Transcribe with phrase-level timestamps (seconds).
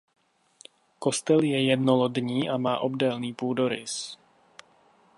[0.99, 4.17] Kostel je jednolodní a má obdélný půdorys.